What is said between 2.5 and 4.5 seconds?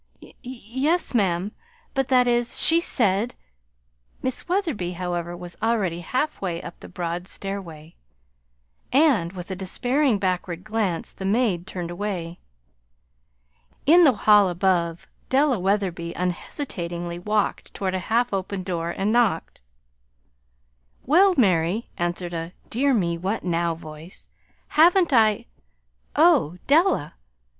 she said" Miss